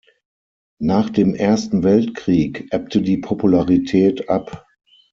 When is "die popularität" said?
3.03-4.29